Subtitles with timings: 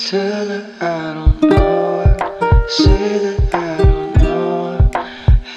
[0.00, 2.16] Tell her I don't know her.
[2.68, 5.08] Say that I don't know her.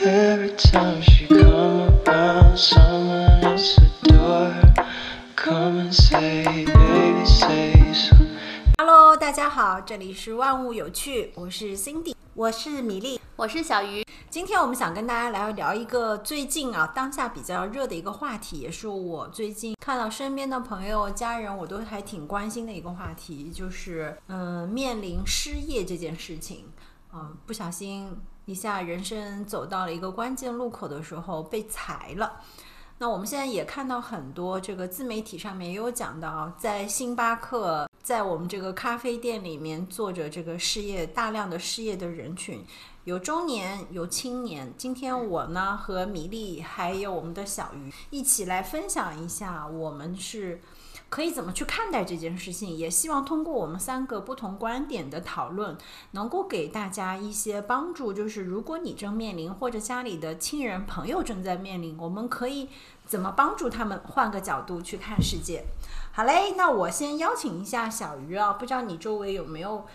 [0.03, 4.73] Every time she come around, someone else adore her.
[5.37, 8.17] Come and say, baby, say so.
[8.77, 12.13] Hello，大家好，这里是万物有趣，我是 Cindy。
[12.33, 14.03] 我是米粒，我是小鱼。
[14.33, 26.65] 今天我们想跟大家来聊一个最近啊当下比较热的一个话题，也是我最近看到身边的朋友、家人，我都还挺关心的一个话题，就是嗯面临失业这件事情。
[27.13, 28.09] 嗯，不小心
[28.45, 32.41] 一下人生走到了一个关键路口的时候被裁了。
[32.97, 42.61] 那我们现在也看到很多这个自媒体上面也有讲到，在星巴克，在我们这个咖啡店里面做着这个事业大量的失业的人群，
[43.05, 44.73] 有中年，有青年。
[44.77, 50.59] 今天我呢和米粒还有我们的小鱼一起来分享一下，我们是
[51.13, 55.77] 可以怎么去看待这件事情，也希望通过我们三个不同观点的讨论，
[56.13, 58.11] 能够给大家一些帮助。
[58.11, 62.67] 就是如果你正面临，或者家里的亲人朋友正在面临，我们可以。
[63.05, 65.65] 怎么帮助他们换个角度去看世界？
[66.13, 69.85] 好嘞，那我先邀请一下小鱼啊，不知道你周围有没有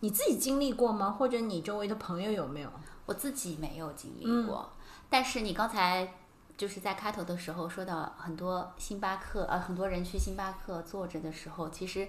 [0.00, 1.12] 你自己经历过吗？
[1.12, 2.68] 或者你周围的朋友有没有？
[3.06, 4.68] 我自己没有经历过，
[5.08, 6.12] 但是你刚才
[6.56, 12.08] 就是在开头的时候说到很多星巴克，呃，很多人去星巴克坐着的时候，其实。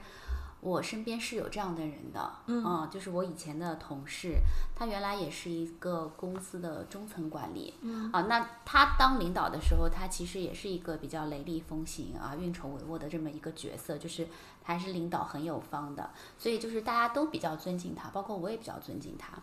[0.59, 4.39] 我身边是有这样的人的，嗯，就是我以前的同事，
[4.75, 14.27] 他原来也是一个公司的中层管理，嗯，啊，那他当领导的时候，他其实也是一个比较雷厉风行啊、运筹帷幄的这么一个角色，就是
[14.63, 19.33] 还是领导很有方的，所以就是大家都比较尊敬他，包括我也比较尊敬他。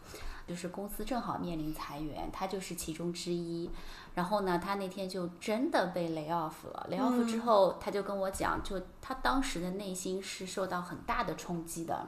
[0.46, 3.70] 就是公司正好面临裁员，他就是其中之一。
[4.14, 6.88] 然后呢，他那天就真的被 lay off 了。
[6.90, 12.06] lay off 之后，他就跟我讲，就他当时的内心是受到很大的冲击的。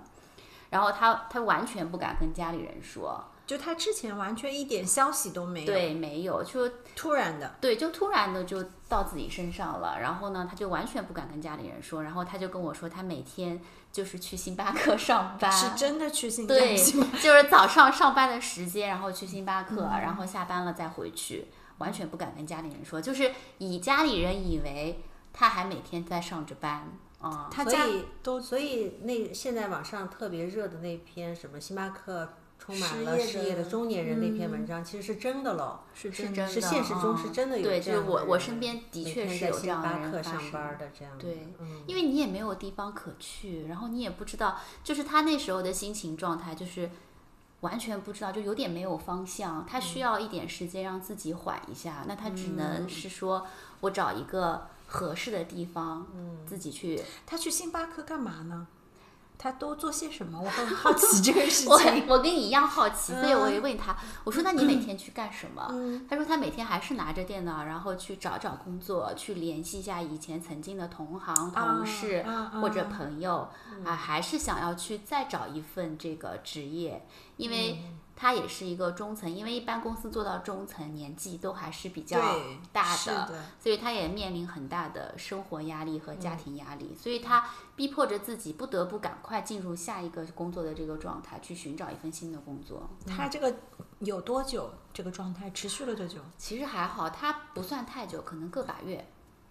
[0.70, 3.24] 然后他他完全不敢跟家里人说。
[3.46, 9.96] 就他之前完全一点消息都没有，对，没有，就突然的，对，就突然的就到自己身上了。
[10.00, 12.02] 然后呢，他就完全不敢跟家里人说。
[12.02, 13.60] 然后他就跟我说，他每天
[13.92, 16.76] 就是去星巴克上班，是真的去星巴克，对，
[17.20, 21.46] 就是早上上班的时间，然后去星巴克，然后下班了再回去，
[21.78, 25.00] 完全不敢跟家里人说，就是以家里人以为
[25.32, 26.88] 他还每天在上着班
[27.20, 27.48] 啊。
[27.50, 27.86] 他家
[28.22, 32.28] 都，所以那现在网上特别热的那篇什么星巴克。
[32.58, 37.62] 充满了失业的中年人那篇文章，其实是真的喽，是真的，是现实中是真的有。
[37.62, 41.18] 对，就是我我身边的确是有这样的人上班的这样。
[41.18, 41.52] 对，
[41.86, 46.90] 因为你也没有地方可去，然后你也不知道，就是他那时候的心情状态，就是
[47.66, 49.66] 完全不知道，就有点没有方向。
[49.66, 53.44] 他需要一点时间让自己缓一下，那他只能是说
[53.80, 57.02] 我找一个合适的地方，嗯，自己去。
[57.26, 58.68] 他去星巴克干嘛呢？
[59.38, 60.40] 他都做些什么？
[60.42, 61.68] 我很好奇 这个事情。
[61.68, 63.94] 我我跟你一样好奇，所以我也问他，
[64.24, 65.68] 我说：“那你每天去干什么？”
[66.08, 72.24] 他说：“他每天还是拿着电脑，然后去找找工作，去联系一下以前曾经的同行、同事
[72.62, 73.46] 或者朋友
[73.84, 77.78] 啊，还是想要去再找一份这个职业，因为。”
[78.18, 82.18] 他也是一个中层，因为一般公司做到中层年纪都还是比较
[82.72, 92.88] 大的，所以他也面临很大的生活压力和家庭压力，所以他逼迫着自己不得不赶快进入下一个工作的这个状态，去寻找一份新的工作。
[93.06, 93.54] 他这个
[93.98, 94.70] 有多久？
[94.94, 96.18] 这个状态持续了多久？
[96.38, 99.06] 其实还好，他不算太久，可能个把月。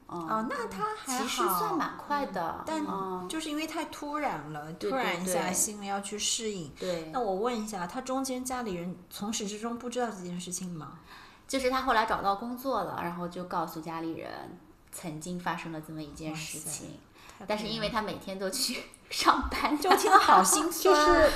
[0.08, 2.86] 哦，那他还其实算蛮快的，但
[3.28, 6.72] 就是因为太突然了，突然一下心里要去适应。
[6.80, 11.00] 对，那我问一下，他中间家里人从始至终不知道这件事情吗？
[11.48, 14.60] 就是他后来找到工作了，然后就告诉家里人
[14.92, 17.00] 曾经发生了这么一件事情，
[17.48, 21.30] 但是因为他每天都去 上班，就听得好心酸。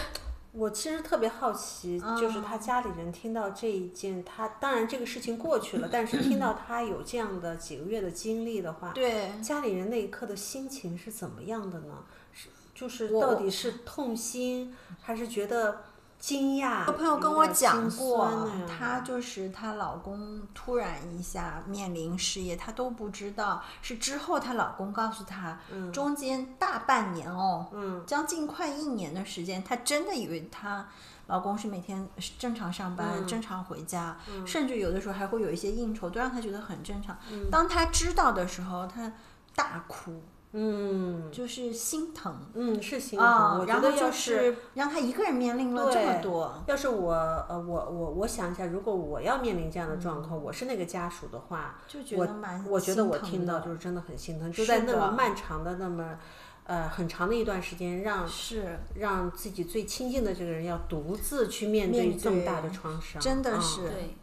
[0.51, 12.03] 我其实特别好奇，就是他家里人听到这一件，他当然这个事情过去了，但是听到他有这样的几个月的经历的话，对家里人那一刻的心情是怎么样的呢？
[12.33, 15.81] 是就是到底是痛心，还是觉得？
[16.19, 18.29] 惊讶，有朋友跟我讲过，
[18.67, 25.57] 她就是她老公突然一下面临失业，她都不知道，是之后她老公告诉她，
[25.93, 30.85] 中间大半年哦，嗯，将近快一年的时间，她真的以为她
[31.27, 32.05] 老公是每天
[32.37, 37.17] 正常上班、正常回家，甚至有的时候还会有一些应酬，都让她觉得很正常。
[37.49, 39.13] 当她知道的时候，她
[39.55, 40.21] 大哭。
[40.51, 43.59] 嗯，就是心疼，嗯，是心疼。
[43.59, 56.17] 我觉得要是让他一个人面临了这么多，要是我，呃，我我我想一下，如果我要面临这样的状况，我是那个家属的话，就觉得蛮，我觉得我听到就是真的很心疼，就在那么漫长的那么。
[56.65, 64.15] 呃很长的一段时间让是让自己最亲近的这个人要独自去面对这么大的创伤，嗯真的是对，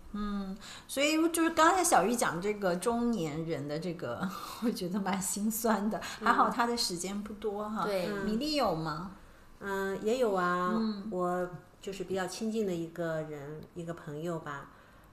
[0.87, 4.29] 所以就是刚才小玉讲这个中年人的这个，
[4.65, 6.01] 我觉得蛮心酸的。
[6.23, 7.85] 还好他的时间不多哈。
[7.85, 9.13] 对米粒有吗？
[9.61, 10.75] 嗯，也有啊，
[11.11, 11.49] 我
[11.81, 14.71] 就是比较亲近的一个人，一个朋友吧，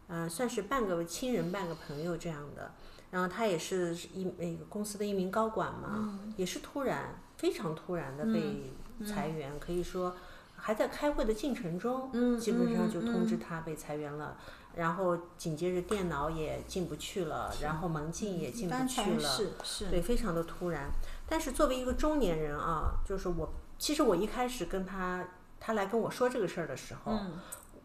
[0.07, 2.71] 嗯、算是半个亲人半个朋友这样的。
[3.09, 8.73] 然后他也是一那个公司的一名高管嘛，也是突然非常突然的被
[9.05, 10.15] 裁员，可以说
[10.55, 12.09] 还在开会的进程中，
[12.39, 14.35] 基本上就通知他被裁员了。
[14.75, 20.89] 然后紧接着电脑也进不去了，然后门禁也进不去了，是是对，非常的突然。
[21.27, 25.25] 但是作为一个中年人啊，就是我，其实我一开始跟他，
[25.59, 27.39] 他来跟我说这个事儿的时候，嗯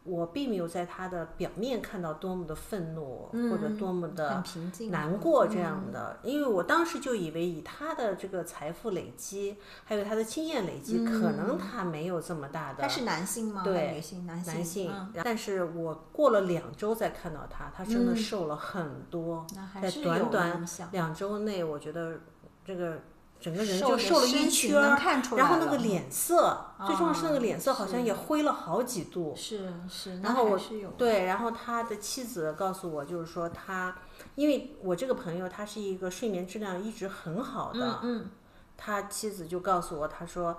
[0.08, 4.42] 我并没有在他的表面看到多么的愤怒、或者多么的
[4.90, 12.82] 难过这样的，因为我当时就以为以他的这个财富累积，还有他的经验累积，可能他没有这么大的。
[12.82, 13.62] 嗯他是男性吗？
[13.62, 15.22] 对女性，男性，男性，嗯。
[15.22, 19.46] 但是我过了两周再看到他，他真的瘦了很多，
[19.82, 22.20] 在短短两周内，我觉得
[22.64, 22.98] 这个
[23.40, 29.32] 整个人就瘦了一圈儿能看出然后那个脸色，最重要是那个啊脸色好像也灰了好几度。
[29.36, 30.58] 是是，然后我
[30.96, 33.96] 对，然后他的妻子告诉我，就是说他，
[34.34, 38.30] 因为我这个朋友他是一个睡眠质量一直很好的，嗯
[38.76, 40.58] 他妻子就告诉我，他说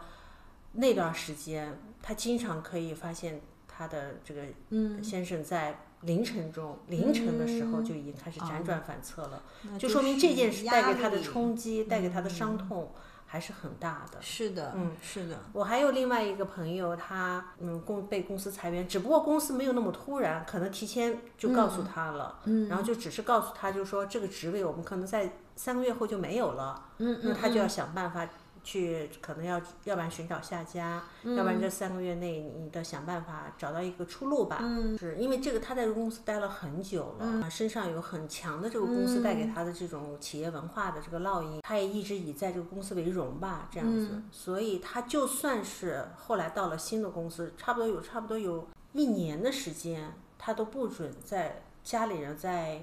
[0.74, 12.92] 那段时间他经常可以发现他的这个嗯先生在凌晨中、凌晨的时候就已经开始辗转反侧了，那就说明这件事带给他的冲击、带给他的伤痛
[13.26, 14.18] 还是很大的。
[14.22, 22.68] 是的，嗯是的，我还有另外一个朋友，他嗯公被公司裁员，只不过公司没有那么突然，可能提前就告诉他了，嗯。
[22.70, 28.28] 然后就只是告诉他，就说这个职位我们可能在三个月后就没有了，嗯那他就要想办法
[28.70, 34.60] 去，可能要要不然寻找下家，嗯要不然这三个月内你得想办法找到一个出路吧。
[34.62, 44.10] 嗯，是因为这个他在这个公司待了很久了，身上有很强的这个公司带给他的这种企业文化的这个烙印，他也一直以在这个公司为荣吧，这样子。
[44.12, 52.82] 嗯所以他就算是后来到了新的公司，差不多有差不多有一年的时间，他都不准在家里人在。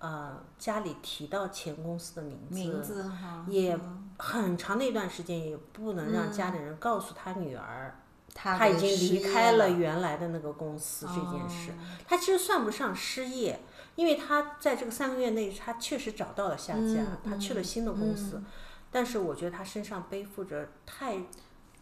[0.00, 3.78] 呃，家里提到前公司的名字，名字哈，也
[4.16, 8.00] 很长的一段时间也不能让家里人告诉他女儿，
[8.34, 11.72] 他他已经离开了了原来的那个公司这件事。
[11.72, 11.74] 哦
[12.06, 13.60] 他其实算不上失业，
[13.96, 18.42] 因为他在这个三个月内，他确实找到了下家，嗯他去了新的公司。
[18.90, 21.18] 但是我觉得他身上背负着太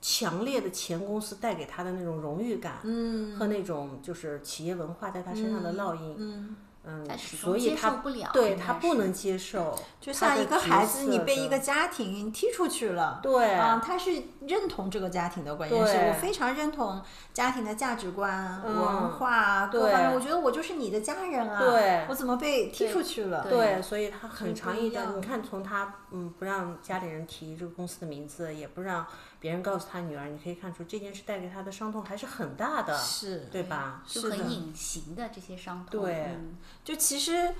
[0.00, 6.56] 强烈的前公司带给他的那种荣誉感，嗯和那种就是企业文化在他身上的烙印。
[6.88, 14.10] 嗯，所以他不了对他不能接受，就像一个孩子，你被一个家庭踢出去了，对啊，他是
[14.42, 17.02] 认同这个家庭的，关键是对我非常认同
[17.34, 23.44] 家庭的价值观、嗯文化各对方面，我觉得我就是你的家人啊，对我怎么被踢出去了？
[23.50, 29.04] 对，所以他很长一段，你看从他嗯不让家里人提这个公司的名字，也不让
[29.46, 34.02] 别人告诉他女儿，你可以看出这件事带给他的伤痛还是很大的，是，对吧？
[34.04, 36.00] 就是很隐形的这些伤痛。
[36.02, 37.54] 对嗯就其实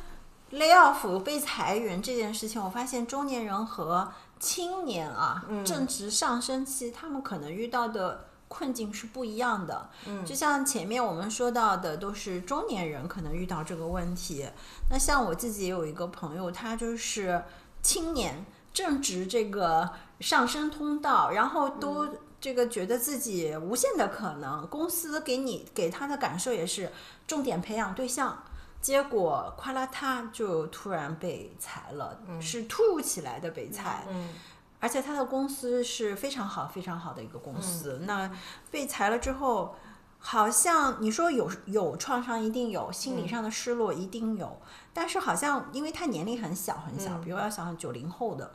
[0.51, 9.89] lay off 被裁员这件事情，我发现中年人和青年啊，嗯正值上升期，他们可能遇到的困境是不一样的。
[10.07, 14.45] 嗯，就像前面我们说到的，都是中年人可能遇到这个问题。
[14.91, 17.45] 那像我自己也有一个朋友，他就是
[17.81, 18.45] 青年，
[18.77, 19.91] 正值这个
[20.21, 22.07] 上升通道，然后都。
[22.39, 26.93] 这个觉得自己无限的可能，公司给你给他的感受也是
[27.27, 28.45] 重点培养对象，
[28.81, 34.29] 结果夸啦他就突然被裁了，是突如其来的被裁，嗯
[34.79, 38.03] 而且他的公司是非常好、非常好的一个公司。
[38.07, 38.31] 那
[38.71, 39.75] 被裁了之后，
[40.29, 44.61] 好像你说有有创伤，一定有心理上的失落，一定有。
[44.93, 48.53] 但是好像因为他年龄很小很小，比如要想九零后的，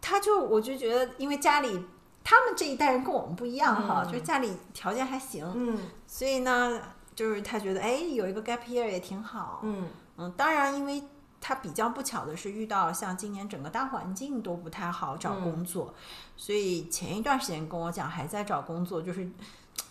[0.00, 1.86] 他就我就觉得，因为家里
[2.24, 5.78] 他们这一代人跟我们不一样哈，就是家里条件还行，嗯。
[6.04, 6.80] 所以呢，
[7.14, 9.60] 就是他觉得哎，有一个 gap year 也挺好。
[9.62, 9.86] 嗯。
[10.16, 11.04] 嗯，当然，因为
[11.40, 15.94] 他比较不巧的是遇到像今年整个大环境都不太好找工作，
[16.36, 19.30] 所以前一段时间跟我讲还在找工作，就是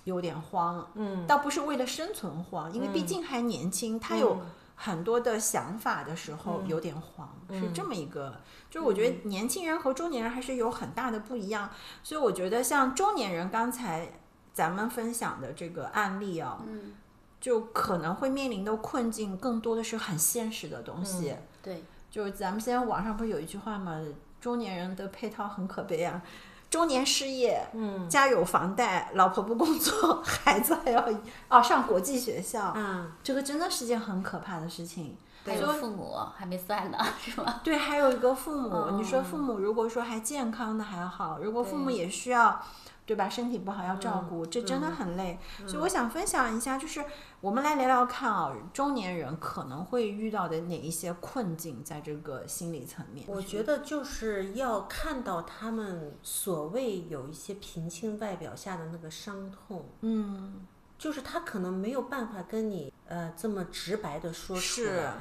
[0.07, 0.89] 有点慌。
[0.95, 4.41] 嗯倒不是为了生存慌，因为毕竟还年轻，他有嗯
[4.75, 8.39] 很多的想法的时候有点慌，是这么一个。
[8.69, 11.69] 就是我觉得年轻人和中年人还是有很大的不一样，
[12.03, 14.13] 所以我觉得像中年人刚才
[14.53, 16.93] 咱们分享的这个案例啊，嗯，
[17.41, 21.35] 就可能会面临的困境更多的是很现实的东西。
[21.61, 23.99] 对，就是咱们现在网上不是有一句话吗？
[24.39, 26.21] 中年人的配套很可悲啊，
[26.69, 31.03] 中年失业，嗯，家有房贷，老婆不工作， 孩子还要
[31.47, 35.15] 哦上国际学校，嗯，这个真的是件很可怕的事情。
[35.45, 37.61] 还有父母还没算呢，是吗？
[37.63, 42.61] 对，还有一个父母，你说父母如果说还健康的还好，如果父母也需要，
[43.07, 43.29] 对吧？
[43.29, 45.39] 身体不好要照顾，这真的很累。
[45.65, 47.01] 所以我想分享一下，就是
[47.39, 53.25] 我们来聊聊看啊，中年人可能会遇到的哪一些困境，在这个心理层面。
[53.29, 65.13] 我觉得就是要看到他们所谓有一些平静外表下的那个伤痛，嗯，就是他可能没有办法跟你呃这么直白的说出是来，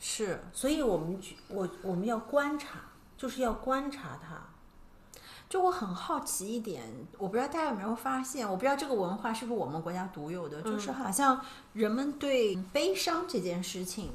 [0.00, 2.78] 是，所以我们去我我们要观察，
[3.18, 4.53] 就是要观察他。
[5.48, 6.82] 就我很好奇一点，
[7.18, 11.40] 我不知道大家有没有发现，我不知道这个文化是不是我们国家独有的，就是好像
[11.74, 14.10] 人们对悲伤这件事情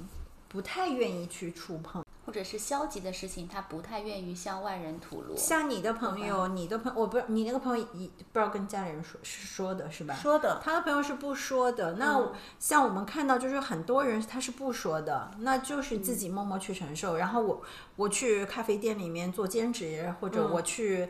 [0.50, 2.04] 不太愿意去触碰。
[2.30, 5.36] 或者是消极的事情，他不太愿意向外人吐露。
[5.36, 10.14] 像你的朋友，你的朋我不你那个朋友一不知道跟家里人说是说的是吧？
[10.14, 11.94] 说的，他的朋友是不说的。
[11.94, 17.18] 那像我们看到，就是很多人他是不说的，那就是自己默默去承受。
[17.18, 17.64] 然后我
[17.96, 21.10] 我去咖啡店里面做兼职，或者我去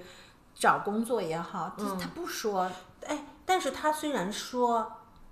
[0.56, 2.72] 找工作也好，他他不说。
[3.06, 4.90] 哎，但是他虽然说，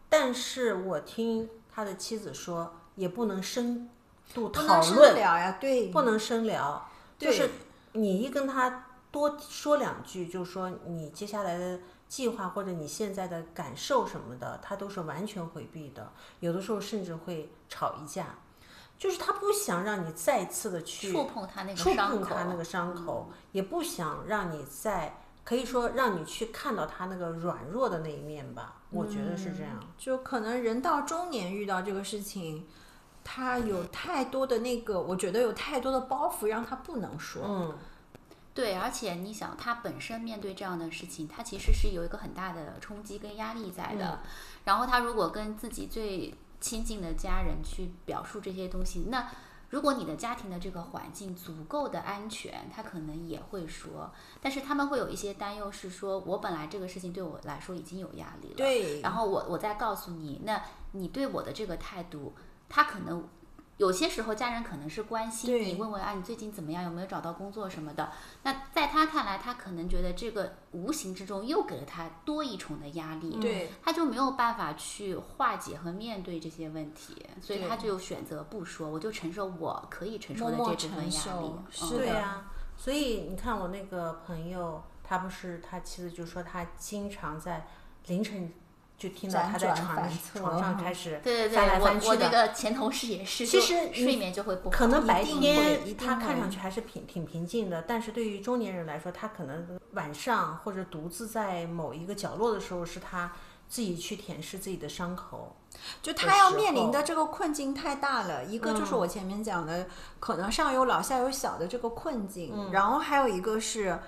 [0.09, 3.89] 但是我听他的妻子说，也不能深
[4.33, 7.49] 度讨论，聊呀，对，不能深聊，就是
[7.93, 18.35] 你一跟他多说两句，就说你接下来的计划或者你现在的感受什么的，他都是完全回避的，有的时候甚至会吵一架，
[18.97, 29.79] 就是他不想让你再次的去触碰他那个触碰他那个伤口，也不想让你再可以说让你去看到他那个软弱的那一面吧，我觉得是这样。
[29.97, 32.67] 就可能人到中年遇到这个事情，
[33.29, 37.43] 他有太多的那个，我觉得有太多的包袱让他不能说。
[37.45, 37.77] 嗯，
[38.53, 44.21] 对，而且你想，他本身面对这样的事情，他其实是有一个很大的冲击跟压力在的。
[44.63, 49.29] 然后他如果跟自己最亲近的家人去表述这些东西，那
[49.71, 54.09] 如果你的家庭的这个环境足够的安全，他可能也会说。
[54.41, 60.61] 但是他们会有一些担忧，是说我本来这个事情对我来说已经有压力了，对然后我我再告诉你，那
[60.93, 62.33] 你对我的这个态度，
[62.69, 63.27] 他可能
[63.77, 68.11] 有些时候家人可能是关心你，问问啊你最近怎么样，有没有找到工作什么的。
[68.41, 87.67] 那在他看来，他可能觉得这个无形之中又给了他多一重的压力，对，他就没有办法去化解和面对这些问题，所以他就选择不说，我就承受我可以承受的这部分压承力是的对呀、所以你看我那个朋友，他不是他妻子就说他经常在
[88.07, 88.51] 凌晨
[88.97, 92.17] 就听到他在床床上开始翻来对，我我翻去的。
[92.17, 94.75] 那个前同事也是，其实睡眠就会不好。
[94.75, 103.31] 可能白天他看上去还是平挺平静的，但是对于中年人来说，他可能晚上或者独自在某一个角落的时候，是他
[103.69, 105.55] 自己去舔舐自己的伤口。
[106.01, 109.87] 就他要面临的这个困境太大了，一个就是嗯我前面讲的，
[110.19, 113.99] 可能上有老下有小的这个困境，嗯然后还有一个是，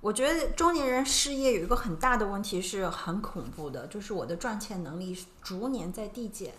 [0.00, 6.54] 我觉得中年人失业有一个很大的问题是很恐怖的，就是我的赚钱能力逐年在递减。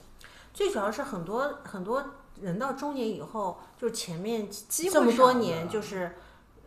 [0.54, 2.04] 最主要是很多很多
[2.42, 6.18] 人到中年以后，就是前面这么多年，就是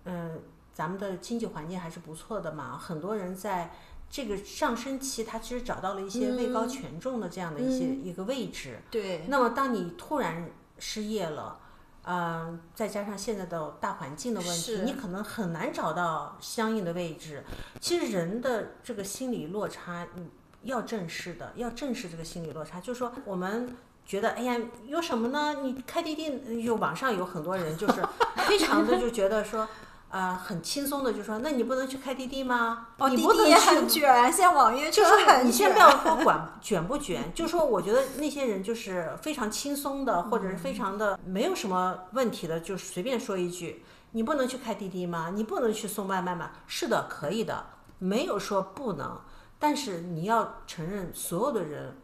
[0.05, 0.41] 嗯，
[0.73, 3.75] 咱们的经济环境还是不错的嘛，很多人在
[4.09, 8.81] 这个上升期，他其实找到了一些位高权重的这样的一些、一个位置。
[8.91, 11.59] 对，那么当你突然失业了。
[12.05, 17.45] 嗯，再加上现在的大环境的问题，你可能很难找到相应的位置。
[17.81, 20.29] 其实人的这个心理落差，嗯，
[20.63, 22.81] 要正视的，要正视这个心理落差。
[22.81, 24.57] 就是说，我们觉得，哎呀，
[24.87, 25.63] 有什么呢？
[25.63, 28.03] 你开滴滴，有网上有很多人就是
[28.49, 29.69] 非常的就觉得说，
[30.13, 32.89] 呃，很轻松的就说，那你不能去开滴滴吗？
[32.99, 45.33] 哦，你滴滴很卷，现在网约车就是很你先不要说管卷不卷，就说我觉得那些人就是非常轻松的，或者是非常的没有什么问题的，就是随便说一句，你不能去开滴滴吗？
[45.35, 46.51] 你不能去送外卖吗？
[46.67, 47.65] 是的，可以的，
[47.99, 49.19] 没有说不能，
[49.59, 51.97] 但是你要承认，所有的人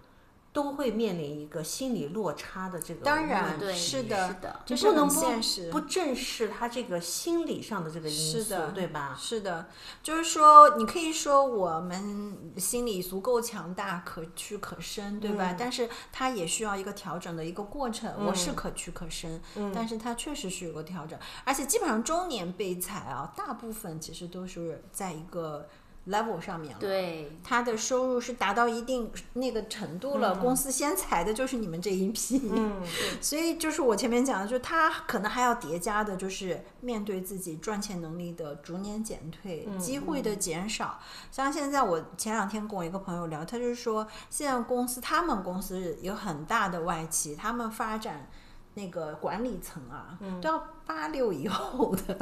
[0.58, 4.36] 都会面临一个心理落差的这个当然对，是的
[4.66, 5.70] 是不能不现实。
[5.70, 9.16] 不正视他这个心理上的这个因素是的，对吧？
[9.16, 9.68] 是的，
[10.02, 15.52] 就是说，你可以说我们心理足够强大，可屈可伸，对吧？
[15.52, 18.12] 嗯但是它也需要一个调整的一个过程。
[18.26, 25.68] 我是可屈可伸，嗯但是它确实是有个调整，而且基本上中年被裁啊，大部分其实都是在一个
[26.08, 26.78] level 上面了。
[26.80, 32.50] 对，他的收入是达到一定那个程度了，公司先裁的就是你们这一批。
[32.52, 32.82] 嗯，
[33.20, 40.98] 所以就是我前面讲的，就是他可能还要叠加的，就是面对自己赚钱能力的逐年减退，机会的减少。
[41.30, 48.28] 像现在我前两天跟我一个朋友聊，他就是说，现在公司他们公司有很大的外企，他们发展
[48.74, 52.18] 那个管理层啊，都要八六以后的。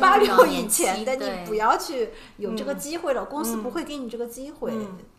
[0.00, 4.72] 八六以前的你不要去有这个机会了，公司不会给你这个机会，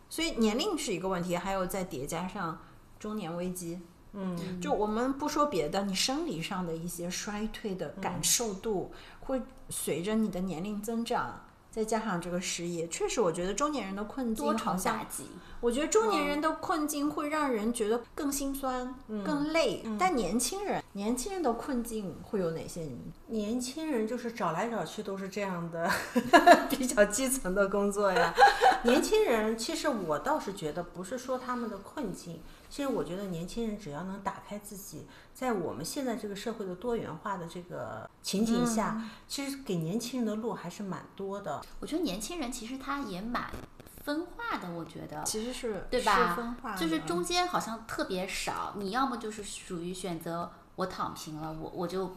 [0.08, 2.58] 所以年龄是一个问题，还有再叠加上
[2.98, 3.80] 中年危机。
[4.18, 15.24] 嗯，就我们不说别的，你生理上的一些衰退的感受度，会随着你的年龄增长，再加上这个失业，确实，我觉得中年人的困境多重好像打击。
[15.60, 22.88] 我觉得中年人的困境会让人觉得更心酸、更累，但年轻人，年轻人的困境会有哪些？
[23.26, 25.86] 年轻人就是找来找去都是这样的，
[26.70, 28.32] 比较基层的工作呀。
[28.82, 38.98] 年轻人其实我倒是觉得，不是说他们的困境，其实我觉得年轻人只要能打开自己，在我们现在这个社会的多元化的这个情景下，
[39.28, 41.60] 其实给年轻人的路还是蛮多的。
[41.78, 43.50] 我觉得年轻人其实他也蛮
[44.02, 45.22] 分化的，我觉得。
[45.24, 46.74] 其实是是对吧分化？
[46.74, 52.10] 就是中间好像特别少，你要么就是属于选择我躺平了，我我就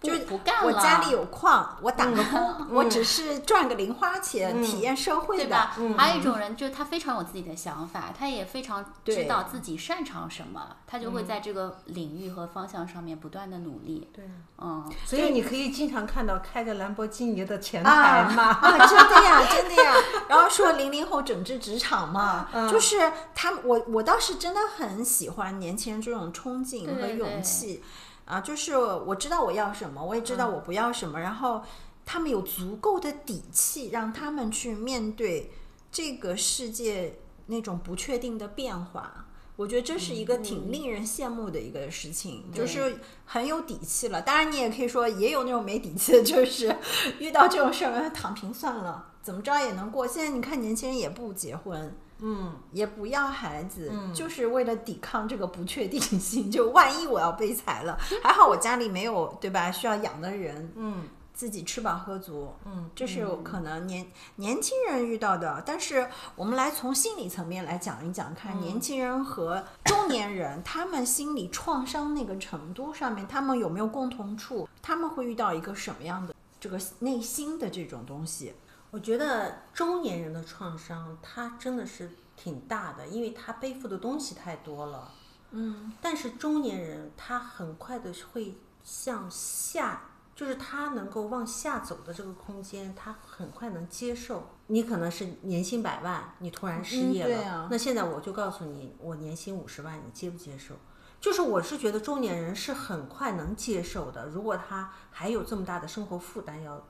[0.00, 5.44] 就是不干了，我家里有矿，我打个工，我只是赚个零花钱，体验社会的。
[5.44, 5.76] 对吧？
[5.96, 14.08] 还有一种人，就是他非常有自己的想法，他也非常知道自己擅长什么，他就会在这个领域和方向上面不断的努力。
[14.12, 14.24] 对，
[14.58, 18.42] 嗯，所以你可以经常看到开着兰博基尼的前台啊嘛。
[18.44, 19.92] 啊，真的呀，真的呀。
[20.28, 27.82] 然后说零零后整治职场嘛，就是他们，我我倒是真的很喜欢年轻人这种冲劲和勇气
[28.28, 31.62] 啊，就是我知道我要什么，我也知道我不要什么，然后
[32.04, 35.50] 他们有足够的底气，让他们去面对
[35.90, 39.24] 这个世界那种不确定的变化。
[39.56, 44.22] 我觉得这是一个挺令人羡慕的一个事情，就是很有底气了。
[44.22, 46.76] 当然，你也可以说也有那种没底气的，就是
[47.18, 50.06] 遇到这种事儿躺平算了，怎么着也能过。
[50.06, 56.50] 现在你看年轻人也不结婚，嗯，也不要孩子，就是为了抵抗这个不确定性。
[56.52, 59.70] 就万一我要被裁了，还好我家里没有对吧？
[59.70, 65.62] 需要养的人，嗯，自己吃饱喝足，嗯，这是可能年年轻人遇到的。
[65.64, 74.68] 但是我们来从心理层面来讲一讲，看年轻人和中年人他们心理创伤那个程度上面，他们有没有共同处？
[74.82, 78.54] 他们会遇到一个什么样的这个内心的这种东西？
[78.90, 85.10] 我觉得中年人的创伤，他真的是挺大的，因为他背负的东西太多了。
[85.50, 90.02] 嗯，但是中年人他很快的会向下，
[90.34, 94.50] 就是他能够往下走的这个空间，他很快能接受。
[94.68, 100.74] 你可能是年薪百万，你突然失业了，嗯啊那现在我就告诉你，我年薪五十万，你接不接受？
[101.20, 106.86] 就是我是觉得中年人是很快能接受的，如果他还有这么大的生活负担要，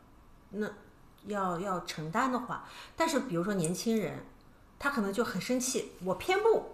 [0.50, 0.68] 那
[1.28, 2.64] 要要承担的话，
[2.96, 4.24] 但是比如说年轻人，
[4.78, 6.64] 他可能就很生气，我偏不，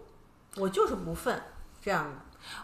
[0.57, 1.39] 我就是不忿
[1.83, 2.13] 这样的。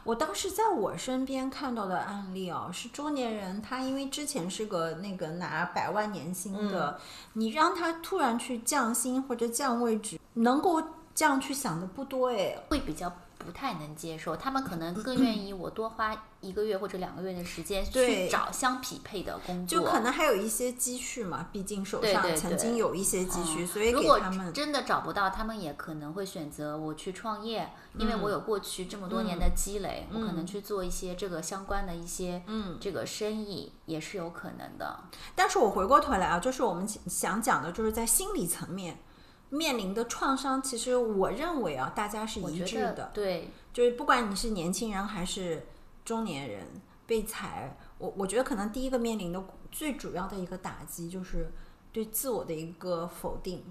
[0.05, 7.01] 我当时在我身边看到的案例哦，是中年人，他因为之前是个那个拿百万年薪的，
[7.33, 10.83] 你让他突然去降薪或者降位置，能够
[11.15, 12.59] 这样去想的不多哎。
[12.69, 13.11] 会比较
[13.51, 28.21] 不太能接受，他们可能更愿意我多花一个月或者两个月的时间去找相匹配的工作，就可能还有一些积蓄嘛，毕竟手上曾经有一些积蓄，嗯所以如果他们真的找不到，他们也可能会选择我去创业，因为嗯。
[28.23, 32.77] 我有过去这么多年的积累，我可能去做一些这个相关的一些嗯。
[32.81, 35.01] 这个生意也是有可能的。
[35.35, 38.99] 但是我回过头来啊，就是我们想讲的，就是在心理层面
[39.51, 43.11] 面临的创伤，其实我认为啊，大家是一致的。
[43.13, 45.67] 对，就是不管你是年轻人还是
[46.05, 46.67] 中年人
[47.07, 51.53] 被裁，我我觉得可能第一个面临的最主要的一个打击就是
[51.93, 53.63] 对自我的一个否定，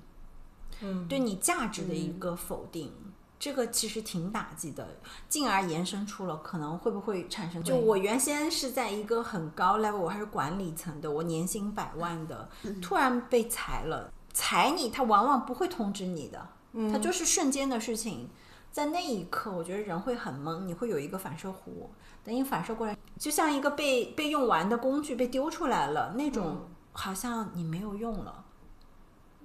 [0.81, 2.93] 嗯，对你价值的一个否定。
[3.39, 4.85] 这个其实挺打击的，
[5.29, 12.49] 进而延伸出了可能会不会产生，就我原先是在一个很高 level，我还是管理层的，我年薪百万的，
[12.81, 16.49] 突然被裁了，裁你他往往不会通知你的，
[16.91, 18.29] 他就是瞬间的事情，
[18.71, 21.89] 在那一刻，我觉得人会很懵，你会有一个反射弧，
[22.23, 28.45] 等你反射过来，就像一个被被用完的工具被丢出来了，那种好像你没有用了，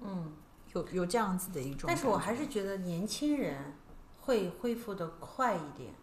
[0.02, 0.32] 嗯，
[0.72, 1.86] 有有这样子的一种。
[1.88, 3.74] 但是我还是觉得年轻人
[4.20, 5.94] 会恢复的快一点，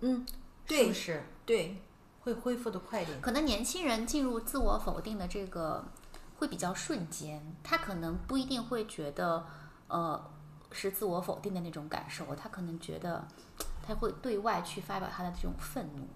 [0.00, 0.34] 嗯，是
[0.66, 1.24] 对不是？
[1.46, 1.82] 对，
[2.20, 3.20] 会恢复的快一点。
[3.20, 5.84] 可能年轻人进入自我否定的这个
[6.36, 9.46] 会比较瞬间，他可能不一定会觉得
[9.88, 10.30] 呃
[10.70, 13.26] 是自我否定的那种感受，他可能觉得
[13.86, 16.08] 他会对外去发表他的这种愤怒。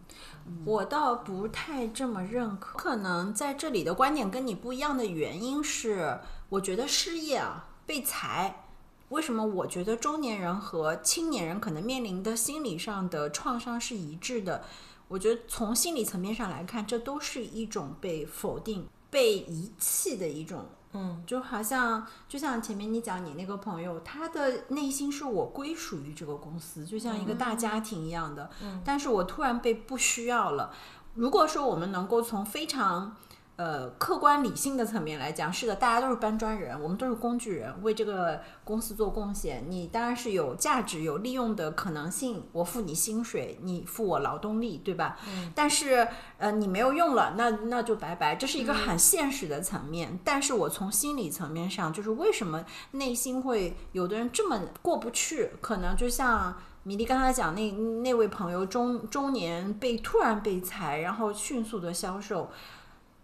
[0.65, 8.65] 我倒不太这么认可，可能在这里的观点跟你不一样的原因是，我觉得失业啊被裁。
[9.11, 14.63] 为什么我觉得中年人和青年人可能面临的心理上的创伤是一致的？
[15.09, 20.67] 我觉得从心理层面上来看，这都是一种被否定、被遗弃的一种。
[20.95, 28.49] 嗯，就好像就像前面你讲你那个朋友，他的内心是我归属于这个公司，就像一个大家庭一样的。
[28.63, 30.73] 嗯，但是我突然被不需要了。
[31.15, 33.15] 如果说我们能够从非常
[33.59, 39.65] 呃，客观理性的层面来讲，是的，大家都是搬砖人，我们都是工具人，为这个公司做贡献。
[39.69, 42.47] 你当然是有价值、有利用的可能性。
[42.53, 45.19] 我付你薪水，你付我劳动力，对吧？
[45.27, 45.51] 嗯。
[45.57, 48.37] 但是，呃，你没有用了，那那就拜拜。
[48.37, 50.21] 这是一个很现实的层面。
[50.23, 55.51] 但是我从心理层面上，就是为什么内心会有的人这么过不去？
[55.61, 62.53] 可能就像米粒刚才讲那那位朋友，中中年被突然被裁，然后迅速的销售。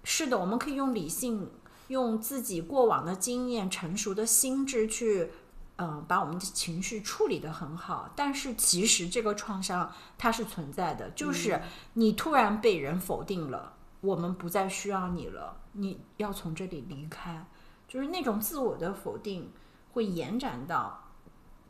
[0.05, 1.51] 是的，我们可以用理性，
[1.89, 5.31] 用自己过往的经验、成熟的心智去，
[5.77, 8.11] 嗯，把我们的情绪处理得很好。
[8.15, 11.61] 但是其实这个创伤它是存在的，就是
[11.95, 17.47] 你突然被人否定了，我们不再需要你了，你要从这里离开，
[17.89, 19.51] 就是那种自我的否定
[19.93, 21.09] 会延展到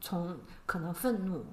[0.00, 1.46] 从可能愤怒。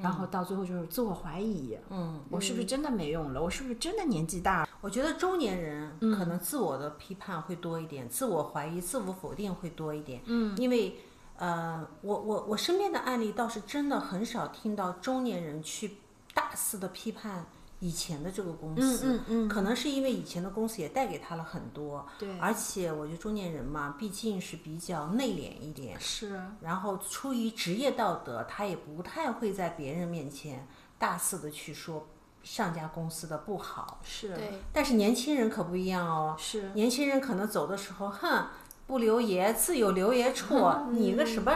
[0.00, 3.42] 然后到最后就是自我怀疑，嗯，我是不是真的没用了？
[3.42, 4.68] 我是不是真的年纪大？
[4.80, 10.20] 我觉得中年人可能自我的批判会多一点，自我怀疑、自我否定会多一点。
[10.26, 10.98] 嗯，因为
[11.38, 15.96] 呃，我我我身边的案例倒是真的很少听到中年人去
[16.34, 17.46] 大肆的批判。
[17.80, 30.66] 以前的这个公司，嗯嗯可能是因为以前的公司也带给他了很多，对，而且我觉得中年人嘛，毕竟是比较内敛一点，是，然后出于职业道德，他也不太会在别人面前
[30.98, 32.06] 大肆的去说
[32.42, 38.46] 上家公司的不好，是，对，但是年轻人可不一样哦，是，年轻人可能走的时候，哼，
[38.86, 40.56] 不留爷自有留爷处，
[40.92, 41.52] 你个什么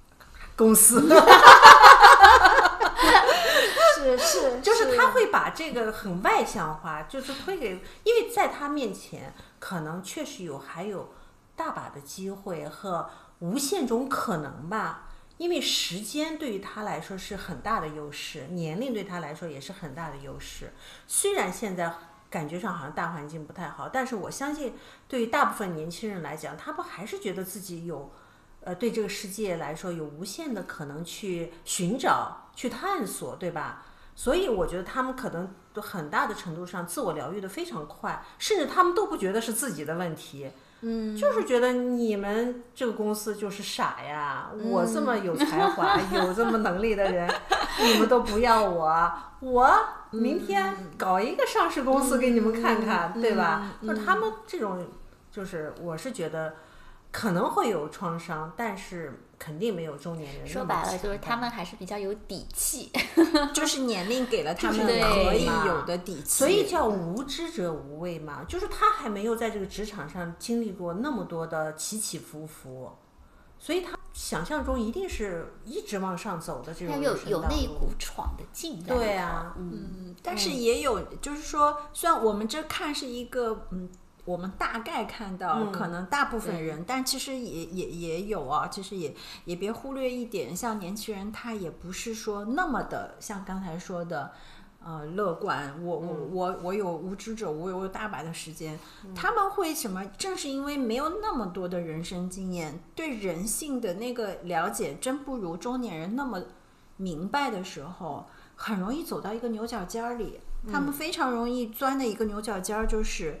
[0.56, 1.06] 公司？
[3.98, 11.12] 是 是，就是他会把这个很外向化，就是推给，因为在他面前可能确实有还有
[11.56, 15.04] 大把的机会和无限种可能吧。
[15.36, 20.72] 因为时间对于他来说是很大的优势，年龄对他来说也是很大的优势。
[21.06, 21.94] 虽然现在
[22.28, 24.74] 感觉上好像大环境不太好，但是我相信
[25.06, 28.10] 对于大部分年轻人来讲，他不还是觉得自己有，
[28.68, 33.82] 呃，对这个世界来说有无限的可能去寻找、去探索，对吧？
[34.14, 40.50] 所以我觉得他们可能都很大的程度上自我疗愈的非常快，甚至他们都不觉得是自己的问题，
[40.82, 47.26] 嗯，就是觉得你们这个公司就是傻呀，我这么有才华、有这么能力的人，
[47.80, 49.72] 你们都不要我，我
[50.10, 53.70] 明天搞一个上市公司给你们看看，对吧？
[53.80, 54.86] 就是他们这种，
[55.30, 56.56] 就是我是觉得
[57.10, 59.24] 可能会有创伤，但是。
[59.40, 60.44] 肯定没有中年人。
[60.48, 62.90] 说白了，就是他们还是比较有底气，
[63.54, 66.28] 就是年龄给了他们可以有的底气。
[66.28, 72.90] 所以叫无知者无畏嘛，就是他还没有在这个职场上经历过那么多的起起伏伏，
[73.60, 76.96] 所以他想象中一定是一直往上走的这种。
[76.96, 78.82] 他有有那股闯的劲。
[78.82, 83.88] 对啊，嗯，但是也有，就是说，虽然我们这看是一个，嗯。
[84.28, 88.68] 我们大概看到，可能大部分人，但其实也也也有啊。
[88.68, 89.14] 其实也
[89.46, 94.30] 也别忽略一点，像年轻人，他也不是说那么的，像刚才说的，
[94.84, 95.82] 呃，乐观。
[95.82, 98.78] 我我我我有无知者，我有大把的时间。
[99.14, 100.04] 他们会什么？
[100.18, 106.42] 正是因为没有那么多的人生经验，对人性的那个了解，真不如中年人那么
[106.98, 110.38] 明白的时候，很容易走到一个牛角尖儿里。
[110.70, 113.40] 他们非常容易钻的一个牛角尖儿就是。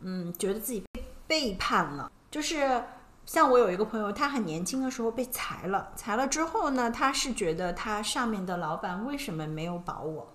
[0.00, 2.84] 嗯觉得自己被背叛了，就是
[3.26, 10.32] 像我有一个朋友，他很年轻的时候被裁了，裁了之后呢，他是觉得他上面的老板为什么没有保我？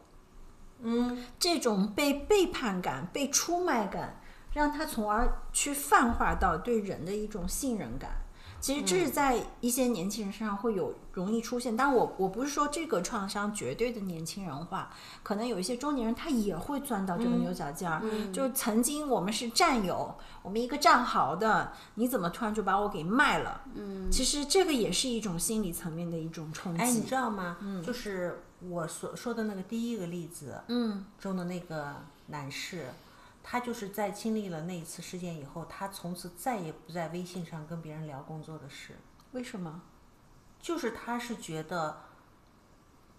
[0.81, 4.19] 嗯，这种被背叛感、被出卖感，
[4.51, 8.11] 让他从而去泛化到对人的一种信任感。
[8.63, 14.89] 其实这是在一些年轻人身上会有容易出现，但我我不是说这个创伤绝对的年轻人化，
[15.21, 23.63] 可能有一些中年人他也会钻到这个牛角尖儿，就曾经我们是战友，我们一个战壕的，你怎么突然就把我给卖了？
[23.75, 26.81] 嗯，其实这个也是一种心理层面的一种冲击。
[26.81, 27.57] 哎，你知道吗？
[27.59, 31.97] 嗯，就是我所说的那个第一个例子，嗯，中的那个
[32.27, 32.85] 男士。
[33.43, 38.95] 他就是在经历了那一次事件以后，他从此再也不在微信上跟别人聊工作的事。
[39.33, 39.81] 为什么？
[40.59, 41.97] 就是他是觉得，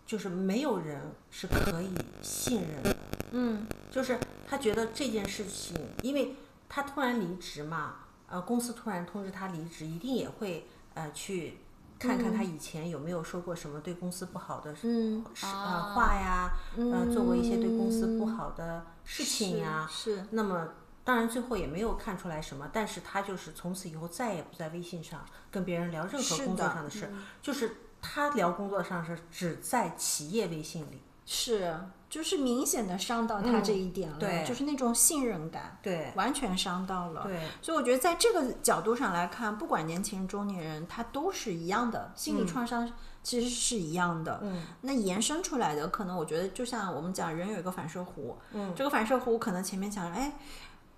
[0.06, 2.96] 就是没有人是可以信任的。
[3.32, 6.36] 嗯，就是他觉得这件事情，因为
[6.68, 7.96] 他突然离职嘛，
[8.28, 11.58] 呃，公司突然通知他离职，一定也会呃去
[12.06, 19.88] 看看他以前有没有说过什么对公司不好的嗯事呃话呀，呃，做过一些对公司不好的事情呀。
[19.90, 20.68] 是那么
[21.02, 27.12] 当然最后也没有看出来什么，但是他就是从此以后再也不在微信上跟别人聊任何工作的上的事，
[27.42, 31.00] 就是他聊工作上是只在企业微信里。
[31.26, 31.74] 是，
[32.10, 37.22] 就是明显的伤到他这一点了，对就是那种信任感，对完全伤到了。
[37.24, 44.40] 对，所以我觉得在这个角度上来看，不管年轻人、中年人，他都是一样的，心理创伤其实是一样的。
[44.42, 50.32] 嗯，那延伸出来的，可能我觉得就像我们讲，人有一个反射弧，嗯，这个反射弧可能前面讲，哎。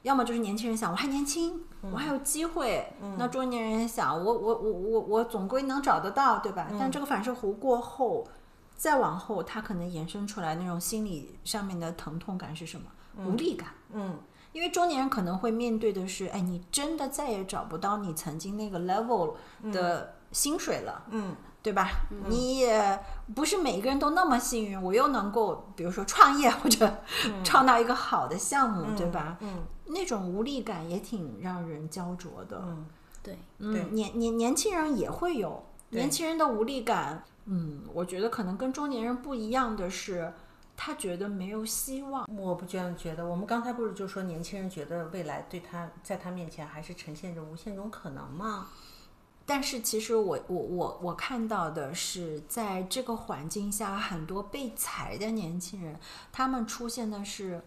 [0.03, 2.93] 要么就是年轻人想我还年轻，我还有机会。
[3.19, 6.69] 那中年人想我我我我我总归能找得到，对吧？
[6.79, 8.25] 但这个反射弧过后，
[8.77, 12.87] 再往后，他可能延伸出来那种心理上面的疼痛感是什么？
[13.25, 13.71] 无力感。
[13.93, 14.19] 嗯，
[14.53, 19.35] 因为中年人可能会面对的是，哎，你真的再也找不到你曾经那个 level
[19.73, 21.89] 的薪水了，嗯，对吧？
[22.29, 23.01] 你也
[23.35, 26.99] 不是每个人都那么幸运，我又能够，比如说创业或者
[27.43, 29.39] 创造一个好的项目，对吧？
[29.41, 32.61] 嗯，那种无力感也挺让人焦灼的。
[32.62, 32.87] 嗯
[33.23, 37.25] 对，嗯，年年年轻人也会有年轻人的无力感。
[37.46, 40.33] 嗯，我觉得可能跟中年人不一样的是，
[40.77, 42.29] 他觉得没有希望。
[42.37, 43.25] 我不这样觉得。
[43.25, 48.66] 我们刚才不是就说年轻人觉得未来对他在他面前还是呈现着无限种可能吗？
[49.49, 56.01] 但是其实我我我我看到的是，在这个环境下，很多被裁的年轻人，
[56.33, 57.62] 他们出现的是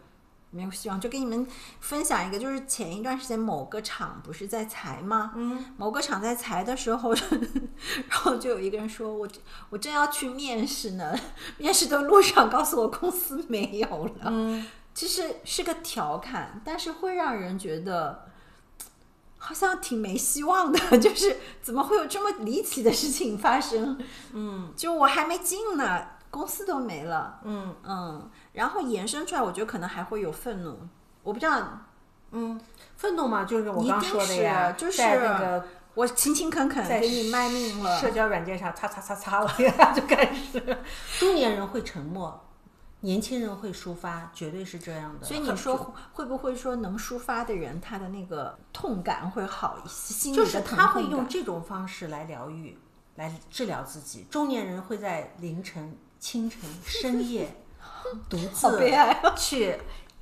[0.52, 1.00] 没有希望。
[1.00, 1.46] 就给你们
[1.80, 5.34] 分享一个，就是前一段时间某个厂不是在裁吗？
[5.36, 7.14] 嗯，某个厂在裁的时候，
[8.10, 9.28] 然后就有一个人说：“我
[9.70, 11.18] 我正要去面试呢，
[11.58, 18.26] 面试的路上告诉我公司没有了。”嗯，其实是个调侃，但是会让人觉得。
[19.42, 23.98] 好像挺没希望的， 就是怎么会有这么离奇的事情发生？
[24.34, 27.40] 嗯，就我还没进呢，公司都没了。
[27.46, 28.30] 嗯嗯，
[28.60, 30.78] 然后延伸出来，我觉得可能还会有愤怒。
[31.24, 31.80] 我不知道，
[32.32, 32.60] 嗯，
[32.98, 37.98] 愤怒嘛，就是我刚说的呀，是就是那个我勤勤恳恳在给你卖命了。
[38.02, 40.78] 社交软件上擦擦擦擦了呀， 就开始。
[41.18, 42.38] 中年人会沉默，
[43.00, 45.26] 年轻人会抒发，绝对是这样的。
[45.26, 50.14] 所以你说会不会说能抒发的人，他的那个痛感会好一些？
[50.14, 52.78] 心就是他会用这种方式来疗愈，
[53.16, 54.28] 来治疗自己。
[54.30, 57.56] 中年人会在凌晨、清晨、 深夜
[58.30, 59.78] 独好悲哀啊 去。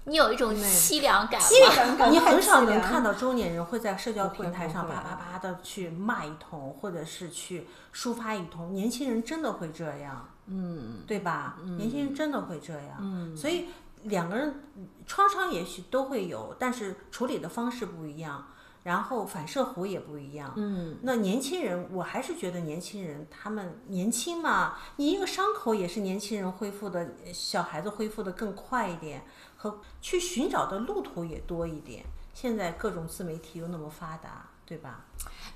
[0.10, 2.08] 你有一种凄凉感吗？
[2.10, 8.74] 你很少能看到中年人会在社交平台上不会啪啪啪的去骂一通，或者是去抒发一通。
[8.74, 11.58] 年轻人真的会这样，嗯，对吧？
[11.78, 13.66] 年轻人真的会这样，嗯，所以
[14.04, 14.64] 两个人
[15.06, 18.48] 创伤也许都会有，但是处理的方式不一样，
[18.88, 29.26] 然后反射弧也不一样，嗯，那年轻人，我还是觉得年轻人他们年轻嘛，你一个伤口也是年轻人恢复的，小孩子恢复的更快一点，
[29.58, 32.06] 和去寻找的路途也多一点。
[32.34, 35.04] 现在各种自媒体又那么发达，对吧？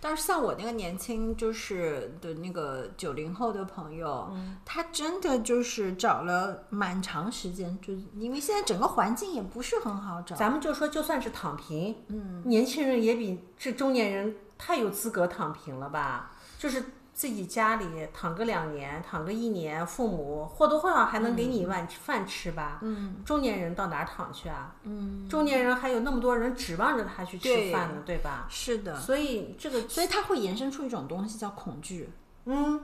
[0.02, 4.36] 但是像我那个年轻就是的那个九零后的朋友，
[4.66, 10.36] 他真的就是找了蛮长时间，就是因为现在整个环境也不是很好找。
[10.36, 16.32] 咱们就说，就算是躺平，嗯，年轻人也比这中年人太有资格躺平了吧？
[16.58, 22.80] 就是自己家里躺个两年，躺个一年，父母或多或少还能给你一碗饭吃吧？
[22.82, 24.76] 嗯，中年人到哪儿躺去啊？
[24.84, 28.48] 嗯，中年人还有那么多人指望着他去吃饭呢，对吧？
[28.50, 32.10] 是的，所以这个，所以他会延伸出一种东西叫恐惧。
[32.46, 32.82] 嗯，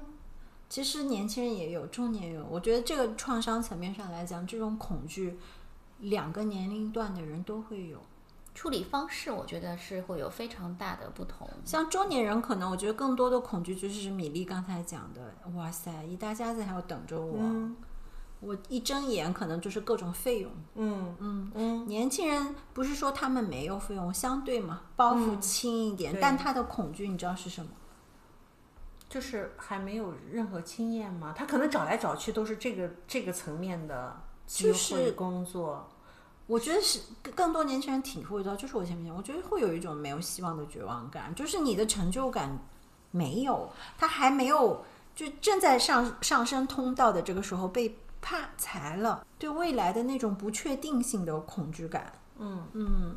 [0.70, 2.46] 其实年轻人也有，中年也有。
[2.46, 5.40] 我觉得这个创伤层面上来讲，这种恐惧，
[6.00, 7.98] 两个年龄段的人都会有。
[8.58, 11.48] 处理方式我觉得是会有非常大的不同。
[11.64, 17.38] 像中年人，可能我觉得更多的恐惧就是米粒刚才讲的，哇塞，一大家子还要等着我，
[18.40, 20.52] 我一睁眼可能就是各种费用。
[20.74, 27.70] 嗯嗯嗯，年轻人不是说他们没有费用，相对嘛，包袱轻一点，对但他的恐惧你知道是什么？
[29.08, 35.88] 就是还没有任何经验嘛，他可能找来找去都是这个这个层面的机就是会工作。
[36.48, 37.02] 我觉得是
[37.36, 42.58] 更多年轻人体会到，就是我前面讲，我觉得会有一种没有希望的绝望感，就是你的成就感
[43.12, 53.16] 没有，他还没有就正在上上升通道的这个时候被怕裁了，对未来的那种不确定性的恐惧感，嗯嗯，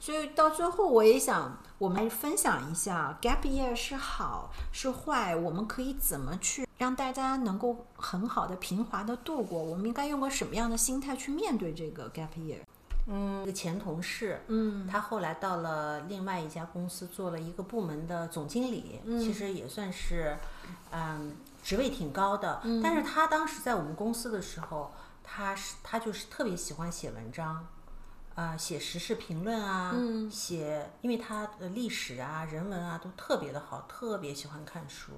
[0.00, 9.62] 所以到最后我也想，我们分享一下 gap year 是好是坏，我们可以怎么去让大家能够很好的平滑的度过？
[9.62, 12.58] 我们应该用个什么样的心态去面对这个 gap year？
[13.06, 14.86] 嗯，一个前同事，嗯。
[14.86, 20.36] 他后来到了另外一家公司做了一个部门的总经理，其实也算是，
[20.90, 22.62] 嗯，职位挺高的。
[22.82, 24.92] 但是他当时在我们公司的时候，
[25.24, 27.66] 他是他就是特别喜欢写文章，
[28.36, 29.92] 啊、写时事评论啊，
[30.30, 35.12] 写，因为他的历史啊、人文啊都特别的好，特别喜欢看书，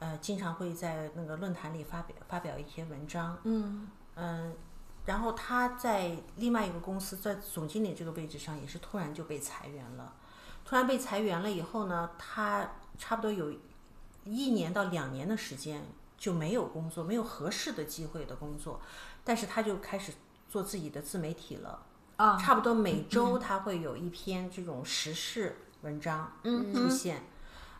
[0.00, 3.88] 呃，经常会在那个论坛里发表发表一些文章，嗯。
[4.20, 4.52] 嗯，
[5.08, 10.12] 然后他在另外一个公司，在总经理这个位置上，也是突然就被裁员了。
[10.66, 13.50] 突然被裁员了以后呢，他差不多有
[14.24, 15.82] 一年到两年的时间
[16.18, 18.82] 就没有工作，没有合适的机会的工作，
[19.24, 20.12] 但是他就开始
[20.46, 21.86] 做自己的自媒体了。
[22.16, 27.22] 啊，差不多每周他会有一篇这种时事文章出现，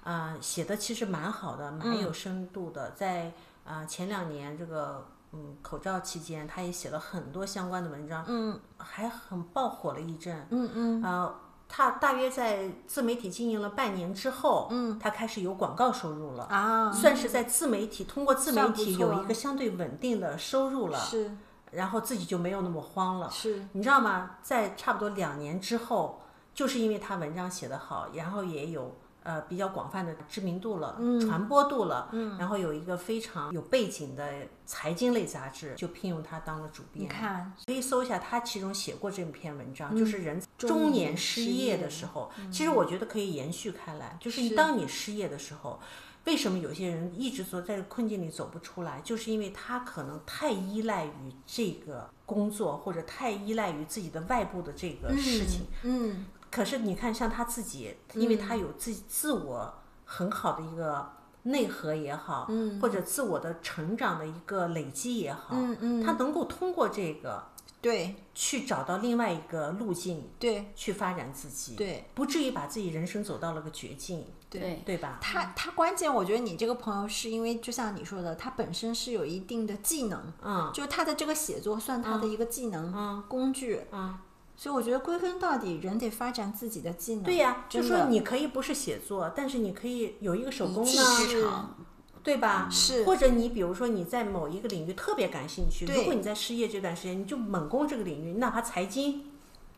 [0.02, 2.92] 啊、写的其实蛮好的，蛮有深度的。
[2.92, 3.34] 在
[3.66, 10.46] 啊、前两年这个嗯口罩期间，他也写了很多相关的文章，嗯还很爆火了一阵。
[10.50, 11.34] 嗯嗯呃，
[11.68, 16.44] 他大约在自媒体经营了半年之后，嗯他开始有广告收入了。
[16.44, 21.30] 啊，算是在自媒体通过自媒体有一个相对稳定的收入了，是
[21.70, 23.30] 然后自己就没有那么慌了。
[23.30, 24.36] 是，你知道吗？
[24.42, 26.22] 在差不多两年之后，
[26.54, 28.96] 就是因为他文章写得好，然后也有
[29.28, 34.26] 呃比较广泛的知名度了，传播度了，然后有一个非常有背景的
[34.64, 37.04] 财经类杂志就聘用他当了主编。
[37.04, 45.78] 你看，可以搜一下，他其中写过这篇文章，就是人中中年年失业的时候，其实我觉得可以延续开来，就是当你失业的时候。
[46.24, 49.00] 为什么有些人一直说在困境里走不出来？
[49.02, 55.62] 就是因为他可能太依赖于这个工作，或者太依赖于自己的外部的这个事情。
[55.84, 61.10] 嗯可是你看，像他自己，因为他有自自我很好的一个
[61.44, 67.42] 内核也好，嗯或者自我的成长的一个累积也好，嗯嗯，他能够通过这个
[67.80, 72.04] 对去找到另外一个路径对去发展自己，，对。
[72.14, 75.18] 不至于把自己人生走到了个绝境，对对吧？
[75.20, 80.70] 他他关键，我觉得你这个朋友是因为就像你说的，他本身是有一定的技能，嗯。
[80.74, 83.22] 就他的这个写作算他的一个技能、嗯。
[83.28, 84.18] 工具，嗯，
[84.60, 87.22] 所以我觉得归根到底，人得发展自己的技能。
[87.22, 91.76] 对呀、就说你可以不是写作，但是你可以有一个手工一技呢，之长，
[92.24, 92.68] 对吧？
[92.68, 99.26] 是或者你比如说你在某一个领域特别感兴趣，对如果你在失业这段时间，你就猛攻这个领域，哪怕财经，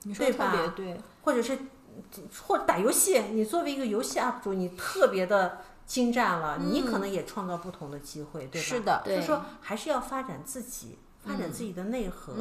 [0.04, 1.58] 你说特对吧别对，或者是
[2.46, 8.66] 或者打游戏，你作为一个游戏 UP 主，你特别的精湛了，你可能也创造不同的机会，对吧？
[8.66, 10.96] 是的就说还是要发展自己。
[11.24, 12.34] 发展自己的内核，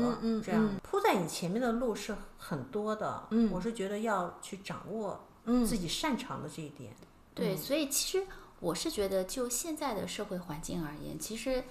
[0.44, 3.28] 这样嗯铺在你前面的路是很多的。
[3.32, 6.94] 嗯我是觉得要去掌握嗯自己擅长的这一点。
[7.34, 8.26] 对，所以其实
[8.60, 11.64] 我是觉得，就现在的社会环境而言，其实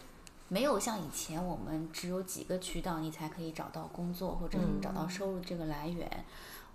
[0.49, 6.25] 没有像以前我们只有几个渠道你才可以找到工作或者你找到收入这个来源。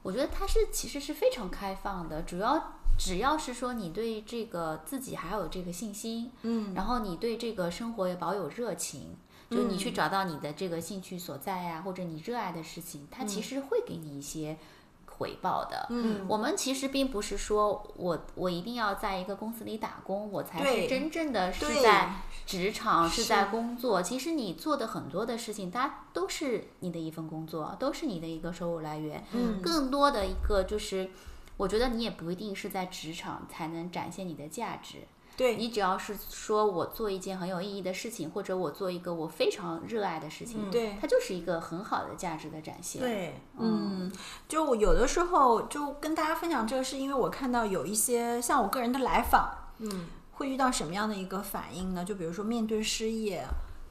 [0.02, 9.16] 我觉得它是其实是非常开放的，主要只要是说你对这个自己还有这个信心，嗯，然后你对这个生活也保有热情。
[9.54, 14.58] 就你去找到你的这个兴趣所在呀、或者你热爱的事情，它其实会给你一些
[15.06, 15.88] 回报的。
[15.90, 24.02] 嗯我们其实并不是说我我一定要在一个公司里打工，我才是真正的是在职场是是在工作。
[24.02, 29.24] 其实你做的很多的事情，它都是你的一份工作，都是你的一个收入来源。
[29.34, 31.12] 嗯更多的一个就是，
[31.58, 34.98] 我觉得你也不一定是在职场才能展现你的价值。
[35.36, 44.12] 对，你只要是说我做一件很有意义的事情，或者我做一个我非常热爱的事情，对它就是一个很好的价值的展现。，对，嗯，
[44.48, 52.06] 就我有的时候就跟大家分享这个，是因为我看到有一些像我个人的来访，嗯，会遇到什么样的一个反应呢？
[52.06, 53.44] 就比如说面对失业，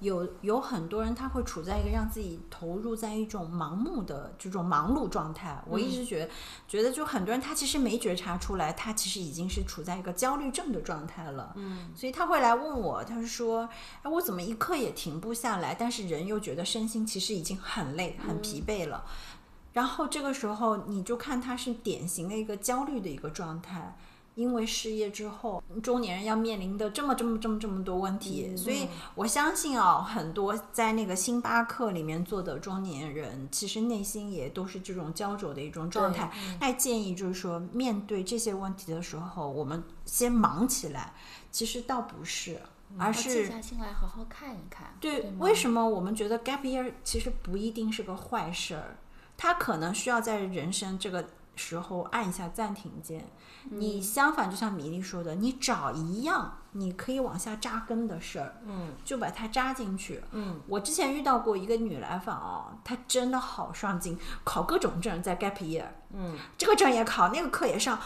[0.02, 5.62] 有有很多人他会处在一个让自己投入在一种盲目的这种忙碌状态。
[5.66, 6.30] 我一直觉得，
[6.66, 11.52] 觉得就很多人他其实没觉察出来，他其实已经是处在一个焦虑症的状态了。
[11.56, 13.68] 嗯，所以他会来问我，他说，
[14.02, 15.74] 哎，我怎么一刻也停不下来？
[15.74, 19.04] 但是人又觉得身心其实已经很累、很疲惫了。
[19.72, 23.96] 然后这个时候，你就看他是典型的一个焦虑的一个状态，
[24.34, 36.32] 因为失业之后，中年人要面临的这么这么这么这么多问题，所以我相信啊，很多在那个星巴克里面做的中年人，其实内心也都是这种焦灼的一种状态。
[36.60, 41.12] 那建议就是说，面对这些问题的时候，我们先忙起来，
[41.50, 42.58] 其实倒不是，
[42.96, 44.94] 而是静下心来好好看一看。
[44.98, 48.96] 对，吗为什么我们觉得 gap year 其实不一定是个坏事儿？
[49.36, 53.26] 它可能需要在人生这个时候按一下暂停键。
[53.70, 60.22] 你相反，就像米粒说的，你找一样你可以往下扎根的事儿，嗯，就把它扎进去。
[60.32, 67.98] 嗯，我之前遇到过一个女来访哦，她真的好上进，考各种证，在 gap year，嗯，这个证也考，那个课也上。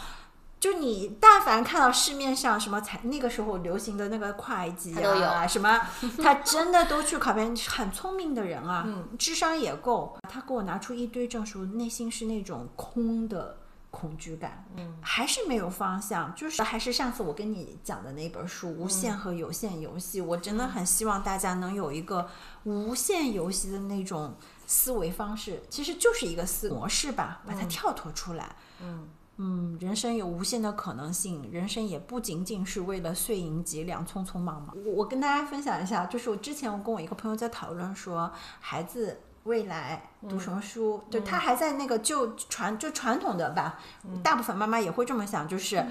[0.59, 5.79] 就你但凡看到市面上什么财那个时候流行的那个会计他都有啊，什么，
[6.17, 10.17] 他真的都去考编，很聪明的人啊，嗯智商也够。
[10.27, 13.55] 他给我拿出一堆证书，内心是那种空的
[13.89, 16.33] 恐惧感，嗯，还是没有方向。
[16.35, 22.29] 就是还是上次我跟你讲的那本书《无限和有限游戏》，我真的很希望大家能有一个
[22.65, 24.35] 无限游戏的那种
[24.65, 28.55] 思维方式，其实就是一个思模式吧，把它跳脱出来。
[28.81, 29.07] 嗯
[29.39, 34.75] 嗯，人生有无限的可能性，人生也不仅仅是为了碎银几两，匆匆忙忙。
[34.83, 43.79] 我我跟大家分享一下，就是我之前我跟我一个朋友在讨论说，孩子未来读什么书，就他还在那个就传就传统的吧，
[44.21, 45.83] 大部分妈妈也会这么想，就是。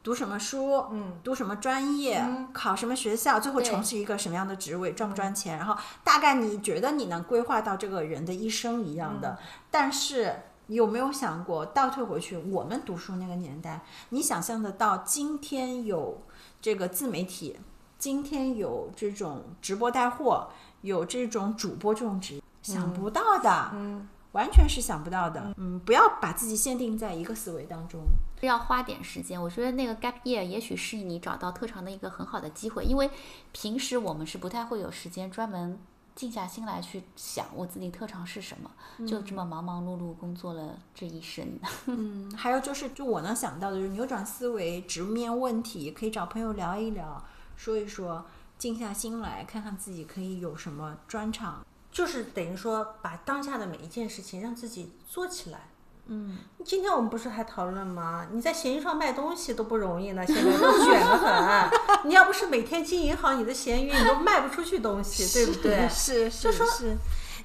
[0.00, 1.18] 读什么书，嗯。
[1.22, 9.38] 读什么专业，考什么学校，最后从事一个什么样的职位，赚不赚钱，然后大概你觉得你能规划到这个人的一生一样的，
[9.70, 16.22] 但是有没有想过倒退回去，我们读书那个年代，你想象得到今天有
[16.62, 17.58] 这个自媒体，
[17.98, 20.48] 今天有这种直播带货，
[20.80, 22.42] 有这种主播这种职业，
[22.72, 25.54] 想不到的，嗯完全是想不到的。
[25.56, 28.00] 嗯，不要把自己限定在一个思维当中。
[28.42, 29.40] 要花点时间。
[29.42, 33.10] 我觉得那个 gap year 也许是你找到特长的一个很好的机会，因为
[33.52, 35.78] 平时我们是不太会有时间专门
[36.14, 38.70] 静下心来去想我自己特长是什么，
[39.06, 41.58] 就这么忙忙碌碌工作了这一生。
[41.86, 47.24] 嗯，还有就是，就我能想到的就是扭转思维，直面问题，可以找朋友聊一聊，
[47.56, 48.24] 说一说，
[48.58, 51.64] 静下心来看看自己可以有什么专长。
[51.98, 55.68] 就是等于说把当下的每一件事情让自己做起来。
[56.06, 58.28] 嗯，今天我们不是还讨论吗？
[58.30, 62.08] 你在闲鱼上卖东西都不容易呢，现在都卷得很。
[62.08, 65.88] 你要不是每天经营好你的闲鱼，你都卖不出去东西，对不对？
[65.88, 66.96] 是是是，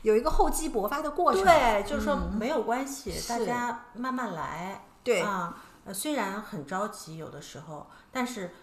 [0.04, 1.44] 有一个厚积薄发的过程。
[1.44, 4.86] 对，就是说没有关系，大家慢慢来。
[5.04, 8.54] 对啊，呃虽然很着急，有的时候，但是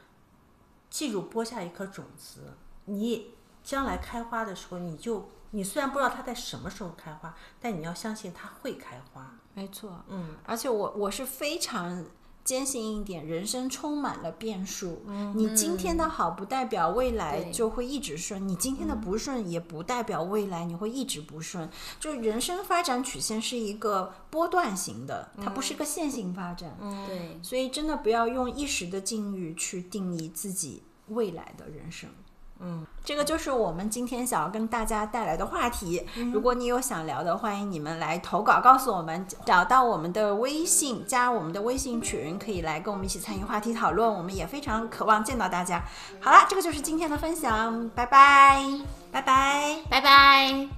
[0.89, 3.35] 记住播下一颗种子，你
[3.65, 9.35] 将来开花的时候，你就你虽然不知道它在什么时候开花，但你要相信它会开花。
[9.55, 10.05] 没错。
[10.09, 12.05] 嗯，而且我我是非常
[12.45, 15.03] 坚信一点，人生充满了变数。
[15.07, 21.69] 嗯你今天的好不代表未来就会一直顺，你今天的不顺也不代表未来你会一直不顺。
[21.99, 26.77] 就人生发展曲线是一个波段型的，它不是个线性发展。
[26.81, 32.09] 嗯对，所以真的不要用一时的境遇去定义自己未来的人生。
[32.63, 36.07] 嗯，这个就是我们今天想要跟大家带来的话题。
[36.33, 44.13] 如果你有想聊的，欢迎你们来投稿告诉我们，找到我们的微信，加我们的微信群，可以来跟我们一起参与话题讨论。
[44.13, 45.83] 我们也非常渴望见到大家。
[46.21, 48.63] 好了，这个就是今天的分享，拜拜。
[49.11, 49.77] 拜拜。
[49.89, 50.69] 拜拜。